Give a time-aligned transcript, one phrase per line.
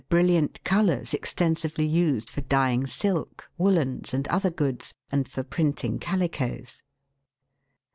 [0.09, 6.81] brilliant colours extensively used for dyeing silk, woollens, and other goods, and for printing calicoes.